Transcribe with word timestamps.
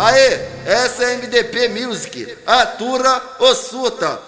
Aê, 0.00 0.48
essa 0.64 1.04
é 1.04 1.16
MDP 1.18 1.68
Music, 1.68 2.26
atura 2.46 3.22
ou 3.38 3.54
suta. 3.54 4.18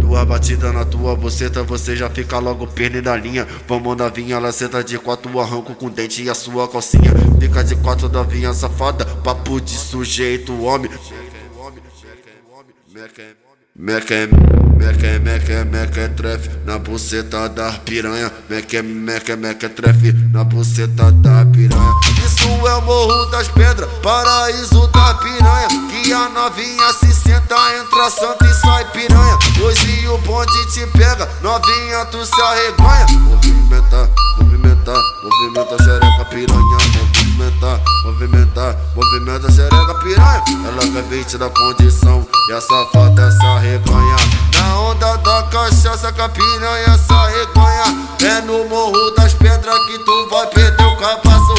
Tua 0.00 0.24
batida 0.24 0.72
na 0.72 0.86
tua 0.86 1.14
boceta, 1.14 1.62
você 1.62 1.94
já 1.94 2.08
fica 2.08 2.38
logo 2.38 2.66
perdendo 2.68 3.08
a 3.08 3.16
linha. 3.18 3.46
Vamos 3.68 3.94
na 3.98 4.08
vinha, 4.08 4.36
ela 4.36 4.50
senta 4.50 4.82
de 4.82 4.98
quatro, 4.98 5.38
arranco 5.38 5.74
com 5.74 5.90
dente 5.90 6.22
e 6.22 6.30
a 6.30 6.34
sua 6.34 6.66
calcinha. 6.66 7.12
Fica 7.38 7.62
de 7.62 7.76
quatro 7.76 8.08
da 8.08 8.22
vinha 8.22 8.54
safada, 8.54 9.04
papo 9.04 9.60
de 9.60 9.76
sujeito, 9.76 10.58
homem. 10.62 10.90
Meque, 13.76 14.26
meque, 14.78 15.18
meque, 15.18 15.64
meque, 15.66 16.08
trefe 16.16 16.48
na 16.64 16.78
buceta 16.78 17.46
da 17.46 17.72
piranha. 17.72 18.32
Meque, 18.48 18.80
meque, 18.80 19.36
meque, 19.36 19.68
trefe 19.68 20.12
na 20.32 20.44
buceta 20.44 21.12
da 21.12 21.44
piranha. 21.44 22.17
É 22.48 22.74
o 22.74 22.82
Morro 22.82 23.26
das 23.26 23.48
Pedras, 23.48 23.88
paraíso 24.02 24.86
da 24.88 25.14
piranha. 25.14 25.68
Que 25.90 26.12
a 26.12 26.28
novinha 26.28 26.92
se 26.92 27.12
senta, 27.14 27.56
entra 27.76 28.10
santa 28.10 28.44
e 28.44 28.54
sai 28.54 28.84
piranha. 28.86 29.38
Hoje 29.62 30.08
o 30.08 30.18
bonde 30.18 30.66
te 30.72 30.86
pega, 30.88 31.28
novinha 31.42 32.04
tu 32.06 32.24
se 32.24 32.40
arreganha. 32.40 33.06
Movimenta, 33.20 34.10
movimenta, 34.38 34.94
movimenta 35.22 35.84
xereca 35.84 36.24
piranha. 36.30 36.78
Movimenta, 37.38 37.80
movimenta, 38.04 38.78
movimenta 38.96 39.52
xereca 39.52 39.94
piranha. 40.02 40.42
Ela 40.66 40.92
quer 40.92 41.02
20 41.02 41.38
da 41.38 41.50
condição 41.50 42.26
e 42.48 42.52
a 42.52 42.60
safada 42.60 43.30
se 43.30 43.46
arreganha. 43.46 44.16
Na 44.54 44.80
onda 44.80 45.16
da 45.16 45.42
cachaça 45.44 46.12
que 46.12 46.20
a 46.20 46.28
piranha 46.28 46.98
se 46.98 47.12
arreganha. 47.12 48.08
É 48.20 48.40
no 48.42 48.68
Morro 48.68 49.10
das 49.12 49.32
Pedras 49.34 49.78
que 49.86 49.98
tu 49.98 50.28
vai 50.30 50.46
perder 50.48 50.84
o 50.84 50.96
capaço. 50.96 51.57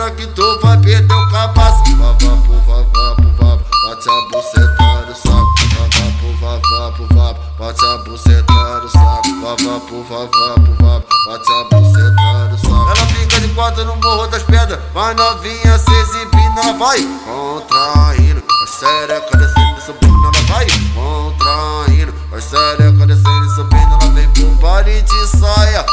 É 0.00 0.10
tu 0.28 0.58
vai 0.62 0.78
perder 0.78 1.14
o 1.14 1.30
capaço. 1.30 1.84
Vavapo, 1.98 2.54
vavapo, 2.66 3.22
vapo, 3.38 3.64
bate 3.84 4.08
a 4.08 4.20
buceta 4.32 5.06
no 5.06 5.14
saco. 5.14 5.54
Vavapo, 5.76 6.26
vavapo, 6.40 7.14
vapo, 7.14 7.40
bate 7.58 7.84
a 7.84 7.98
buceta 7.98 8.80
no 8.82 8.88
saco. 8.88 9.40
Vavapo, 9.42 10.02
vavapo, 10.04 10.82
vapo, 10.82 11.06
bate 11.26 11.52
a 11.52 11.64
buceta 11.64 12.48
no 12.50 12.58
saco. 12.58 12.90
Ela 12.96 13.06
fica 13.08 13.40
de 13.40 13.48
quatro 13.48 13.84
no 13.84 13.96
Morro 13.96 14.26
das 14.28 14.42
Pedras. 14.42 14.80
Vai 14.94 15.12
novinha 15.12 15.78
se 15.78 15.92
exibindo, 15.92 16.78
vai 16.78 17.02
contraindo. 17.26 18.42
A 18.62 18.66
xereca 18.66 19.36
descendo 19.36 19.78
e 19.78 19.82
subindo, 19.82 20.24
ela 20.24 20.46
vai 20.48 20.66
contraindo. 20.94 22.14
A 22.32 22.40
xereca 22.40 23.06
descendo 23.06 23.44
e 23.44 23.54
subindo, 23.54 23.98
ela 24.00 24.12
vem 24.12 24.28
pro 24.30 24.46
baile 24.62 25.02
de 25.02 25.26
saia. 25.26 25.84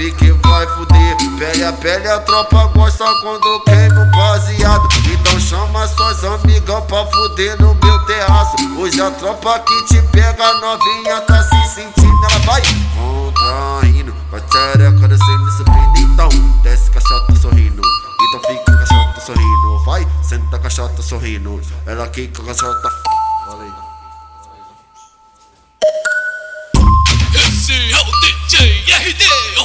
Sabe 0.00 0.12
que 0.12 0.32
vai 0.32 0.66
fuder. 0.66 1.16
Pele 1.38 1.64
a 1.64 1.72
pele, 1.72 2.08
a 2.08 2.18
tropa 2.20 2.66
gosta 2.74 3.04
quando 3.22 3.60
queima 3.64 4.00
um 4.00 4.10
baseado. 4.10 4.88
Então 5.06 5.40
chama 5.40 5.86
suas 5.88 6.24
amigas 6.24 6.84
pra 6.84 7.04
fuder 7.06 7.60
no 7.60 7.74
meu 7.74 8.06
terraço. 8.06 8.56
Hoje 8.78 9.00
a 9.00 9.10
tropa 9.10 9.58
que 9.60 9.84
te 9.84 10.02
pega, 10.08 10.52
novinha 10.54 11.20
tá 11.22 11.42
se 11.42 11.74
sentindo, 11.74 12.26
ela 12.30 12.38
vai 12.40 12.62
Contraindo, 12.96 14.14
vai 14.30 14.40
xereca 14.40 15.08
descendo 15.08 15.48
e 15.48 15.52
subindo. 15.52 15.98
Então, 15.98 16.28
desce 16.62 16.90
cachota 16.90 17.36
sorrindo. 17.36 17.82
Então 18.28 18.40
fica 18.48 18.78
cachota 18.78 19.20
sorrindo. 19.20 19.84
Vai, 19.84 20.06
senta 20.22 20.58
cachota 20.58 21.02
sorrindo. 21.02 21.60
Ela 21.86 22.08
quica 22.08 22.42
cachota. 22.42 22.90
Fala 23.46 23.62
aí. 23.62 23.72
Esse 27.34 27.72
é 27.72 27.96
o 27.96 28.20
DJ 28.20 28.82
RD, 28.92 29.59